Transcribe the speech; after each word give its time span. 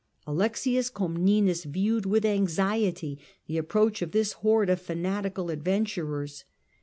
Alexius 0.25 0.89
Comnenus 0.89 1.63
viewed 1.63 2.07
with 2.07 2.25
anxiety 2.25 3.19
the 3.45 3.59
approach 3.59 4.01
of 4.01 4.13
this 4.13 4.31
horde 4.31 4.71
of 4.71 4.81
fanatical 4.81 5.49
adven 5.49 5.83
turers. 5.83 6.43